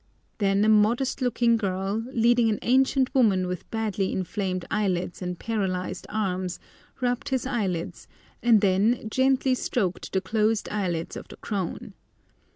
[0.39, 6.07] Then a modest looking girl, leading an ancient woman with badly inflamed eyelids and paralysed
[6.09, 6.59] arms,
[7.01, 8.07] rubbed his eyelids,
[8.41, 11.93] and then gently stroked the closed eyelids of the crone.